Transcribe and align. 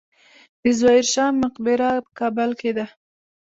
د 0.61 0.63
ظاهر 0.79 1.05
شاه 1.13 1.31
مقبره 1.43 1.87
په 2.05 2.11
کابل 2.19 2.49
کې 2.59 2.71
ده 2.77 2.85